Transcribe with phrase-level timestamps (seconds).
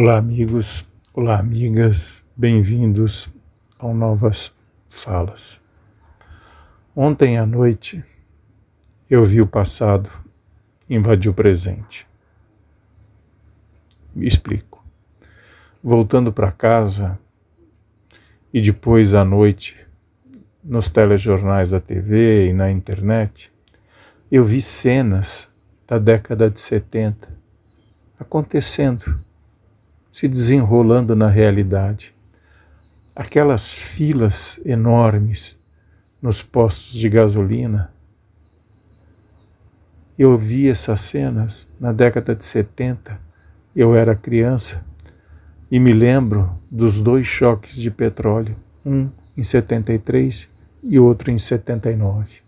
[0.00, 3.28] Olá, amigos, olá, amigas, bem-vindos
[3.76, 4.54] ao Novas
[4.86, 5.60] Falas.
[6.94, 8.04] Ontem à noite
[9.10, 10.08] eu vi o passado
[10.88, 12.06] invadir o presente.
[14.14, 14.86] Me explico.
[15.82, 17.18] Voltando para casa
[18.54, 19.84] e depois à noite
[20.62, 23.50] nos telejornais da TV e na internet,
[24.30, 25.50] eu vi cenas
[25.88, 27.36] da década de 70
[28.16, 29.26] acontecendo
[30.18, 32.12] se desenrolando na realidade.
[33.14, 35.56] Aquelas filas enormes
[36.20, 37.92] nos postos de gasolina.
[40.18, 43.16] Eu vi essas cenas na década de 70,
[43.76, 44.84] eu era criança,
[45.70, 50.48] e me lembro dos dois choques de petróleo, um em 73
[50.82, 52.38] e outro em 79.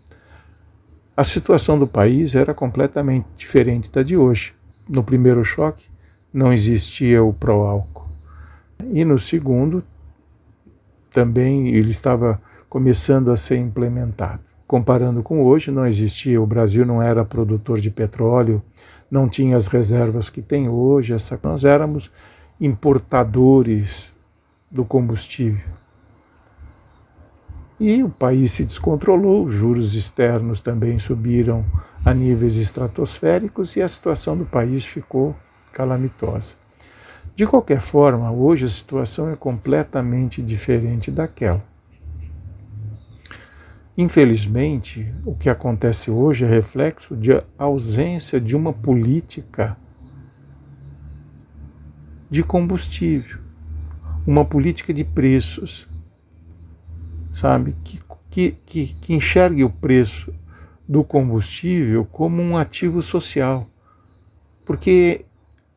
[1.15, 4.53] A situação do país era completamente diferente da de hoje.
[4.89, 5.90] No primeiro choque,
[6.33, 8.07] não existia o pró-álcool.
[8.91, 9.83] E no segundo,
[11.09, 14.39] também ele estava começando a ser implementado.
[14.65, 18.63] Comparando com hoje, não existia, o Brasil não era produtor de petróleo,
[19.09, 22.09] não tinha as reservas que tem hoje, essa, nós éramos
[22.59, 24.13] importadores
[24.71, 25.69] do combustível.
[27.77, 31.65] E o país se descontrolou, os juros externos também subiram
[32.05, 35.35] a níveis estratosféricos e a situação do país ficou
[35.71, 36.55] calamitosa.
[37.35, 41.63] De qualquer forma, hoje a situação é completamente diferente daquela.
[43.97, 49.77] Infelizmente, o que acontece hoje é reflexo de ausência de uma política
[52.29, 53.39] de combustível,
[54.25, 55.87] uma política de preços,
[57.31, 60.33] sabe, que, que, que, que enxergue o preço
[60.87, 63.67] do combustível como um ativo social.
[64.65, 65.25] Porque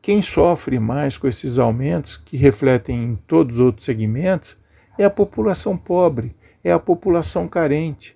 [0.05, 4.55] quem sofre mais com esses aumentos, que refletem em todos os outros segmentos,
[4.99, 8.15] é a população pobre, é a população carente.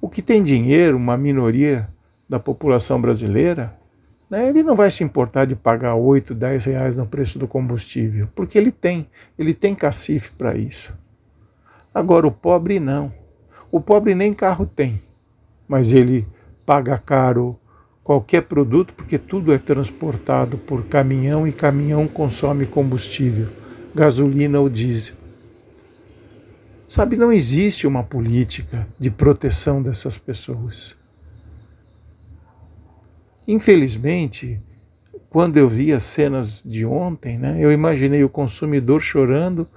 [0.00, 1.86] O que tem dinheiro, uma minoria
[2.26, 3.78] da população brasileira,
[4.30, 8.26] né, ele não vai se importar de pagar 8, 10 reais no preço do combustível,
[8.34, 9.06] porque ele tem,
[9.38, 10.96] ele tem cacife para isso.
[11.92, 13.12] Agora o pobre não.
[13.70, 14.98] O pobre nem carro tem,
[15.68, 16.26] mas ele
[16.64, 17.60] paga caro
[18.08, 23.48] qualquer produto, porque tudo é transportado por caminhão e caminhão consome combustível,
[23.94, 25.14] gasolina ou diesel.
[26.86, 30.96] Sabe, não existe uma política de proteção dessas pessoas.
[33.46, 34.58] Infelizmente,
[35.28, 39.68] quando eu vi as cenas de ontem, né, eu imaginei o consumidor chorando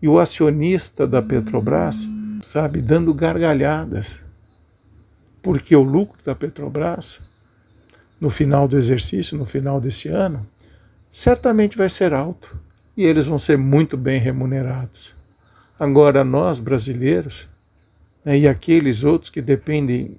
[0.00, 2.08] e o acionista da Petrobras,
[2.40, 4.22] sabe, dando gargalhadas,
[5.42, 7.28] porque o lucro da Petrobras
[8.20, 10.46] no final do exercício, no final desse ano,
[11.10, 12.56] certamente vai ser alto
[12.96, 15.14] e eles vão ser muito bem remunerados.
[15.78, 17.48] Agora, nós brasileiros
[18.24, 20.18] né, e aqueles outros que dependem,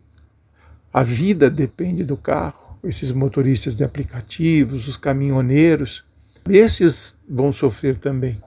[0.91, 6.03] a vida depende do carro, esses motoristas de aplicativos, os caminhoneiros,
[6.49, 8.41] esses vão sofrer também,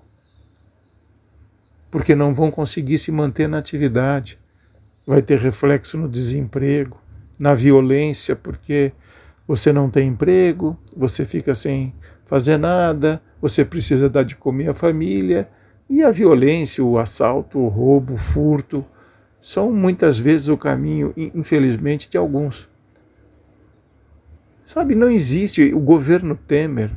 [1.90, 4.36] porque não vão conseguir se manter na atividade.
[5.06, 7.00] Vai ter reflexo no desemprego,
[7.38, 8.92] na violência, porque
[9.46, 11.94] você não tem emprego, você fica sem
[12.24, 15.48] fazer nada, você precisa dar de comer à família,
[15.88, 18.84] e a violência, o assalto, o roubo, o furto,
[19.38, 22.68] são muitas vezes o caminho, infelizmente, de alguns.
[24.62, 26.90] Sabe, não existe o governo Temer,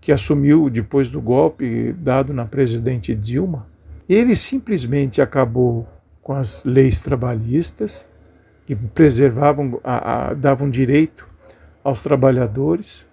[0.00, 3.66] que assumiu depois do golpe dado na presidente Dilma,
[4.08, 5.86] ele simplesmente acabou
[6.22, 8.06] com as leis trabalhistas,
[8.64, 11.26] que preservavam, a, a, davam direito
[11.82, 13.06] aos trabalhadores,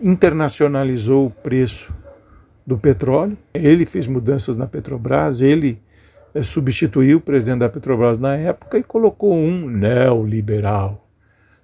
[0.00, 1.92] internacionalizou o preço
[2.66, 5.78] do petróleo, ele fez mudanças na Petrobras, ele
[6.34, 11.08] é, substituiu o presidente da Petrobras na época e colocou um neoliberal.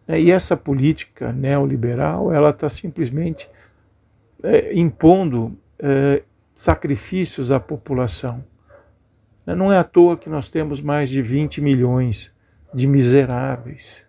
[0.07, 3.49] É, e essa política neoliberal, ela está simplesmente
[4.43, 6.23] é, impondo é,
[6.55, 8.45] sacrifícios à população.
[9.47, 12.33] Não é à toa que nós temos mais de 20 milhões
[12.75, 14.08] de miseráveis.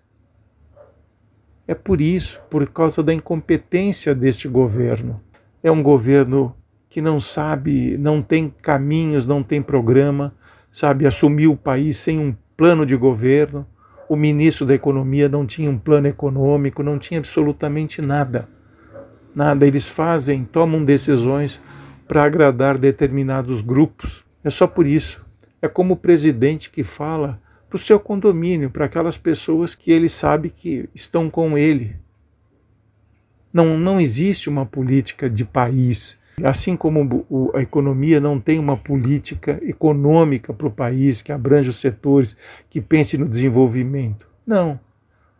[1.69, 5.21] É por isso, por causa da incompetência deste governo.
[5.61, 6.55] É um governo
[6.89, 10.33] que não sabe, não tem caminhos, não tem programa,
[10.71, 13.67] sabe, assumiu o país sem um plano de governo.
[14.09, 18.49] O ministro da Economia não tinha um plano econômico, não tinha absolutamente nada.
[19.35, 19.67] Nada.
[19.67, 21.61] Eles fazem, tomam decisões
[22.07, 24.25] para agradar determinados grupos.
[24.43, 25.23] É só por isso.
[25.61, 27.39] É como o presidente que fala
[27.69, 31.95] para o seu condomínio, para aquelas pessoas que ele sabe que estão com ele.
[33.53, 36.17] Não, não existe uma política de país.
[36.43, 41.77] Assim como a economia não tem uma política econômica para o país que abrange os
[41.77, 42.35] setores,
[42.69, 44.27] que pense no desenvolvimento.
[44.47, 44.79] Não,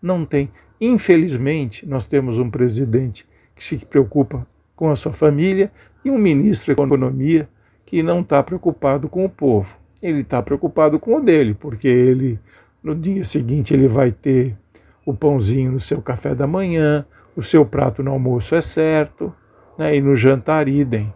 [0.02, 0.52] não tem.
[0.80, 3.26] Infelizmente, nós temos um presidente
[3.56, 5.72] que se preocupa com a sua família
[6.06, 7.50] e um ministro da Economia
[7.86, 9.78] que não está preocupado com o povo.
[10.02, 12.40] Ele está preocupado com o dele, porque ele
[12.82, 14.58] no dia seguinte ele vai ter
[15.06, 17.06] o pãozinho no seu café da manhã,
[17.36, 19.34] o seu prato no almoço é certo,
[19.78, 21.14] né, e no jantar idem.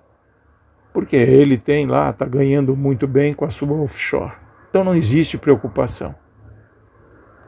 [0.94, 4.33] Porque ele tem lá, está ganhando muito bem com a sua offshore.
[4.69, 6.15] Então não existe preocupação.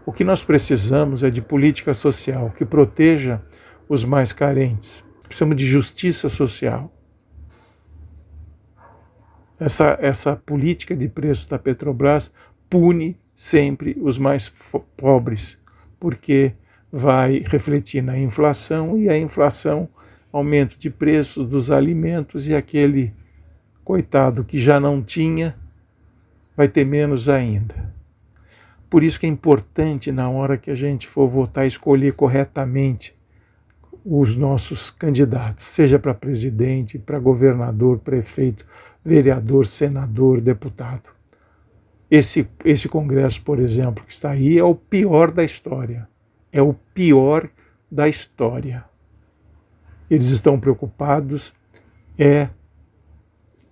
[0.05, 3.41] O que nós precisamos é de política social que proteja
[3.89, 5.03] os mais carentes.
[5.23, 6.91] Precisamos de justiça social.
[9.59, 12.31] Essa, essa política de preços da Petrobras
[12.69, 14.51] pune sempre os mais
[14.97, 15.57] pobres,
[15.99, 16.53] porque
[16.91, 19.89] vai refletir na inflação e a inflação
[20.31, 23.13] aumento de preços dos alimentos e aquele
[23.83, 25.55] coitado que já não tinha
[26.55, 27.93] vai ter menos ainda.
[28.89, 33.15] Por isso que é importante na hora que a gente for votar escolher corretamente
[34.03, 38.65] os nossos candidatos, seja para presidente, para governador, prefeito,
[39.05, 41.11] vereador, senador, deputado.
[42.09, 46.09] Esse, esse congresso, por exemplo, que está aí, é o pior da história.
[46.51, 47.47] É o pior
[47.91, 48.83] da história.
[50.09, 51.53] Eles estão preocupados
[52.17, 52.49] é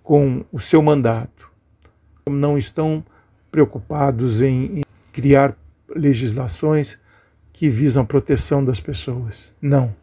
[0.02, 1.50] com o seu mandato.
[2.28, 3.04] Não estão
[3.50, 4.82] preocupados em, em
[5.12, 5.56] criar
[5.88, 6.98] legislações
[7.52, 9.54] que visam a proteção das pessoas.
[9.60, 9.94] Não.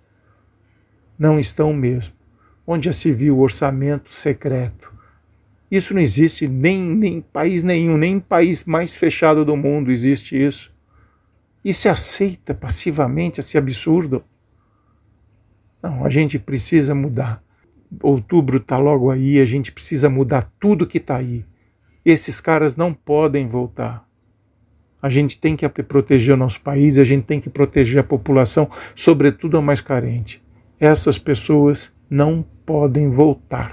[1.18, 2.16] Não estão mesmo.
[2.66, 4.91] Onde já se viu orçamento secreto,
[5.72, 10.36] isso não existe nem em país nenhum, nem em país mais fechado do mundo existe
[10.36, 10.70] isso.
[11.64, 14.22] E se aceita passivamente esse absurdo?
[15.82, 17.42] Não, a gente precisa mudar.
[18.02, 21.46] Outubro está logo aí, a gente precisa mudar tudo que está aí.
[22.04, 24.06] Esses caras não podem voltar.
[25.02, 28.70] A gente tem que proteger o nosso país, a gente tem que proteger a população,
[28.96, 30.42] sobretudo a mais carente.
[30.80, 33.72] Essas pessoas não podem voltar.